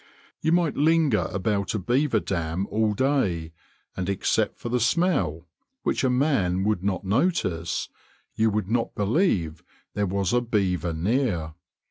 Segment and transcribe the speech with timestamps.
[0.41, 3.53] You might linger about a beaver dam all day,
[3.95, 5.47] and except for the smell,
[5.83, 7.87] which a man would not notice,
[8.33, 11.53] you would not believe there was a beaver near.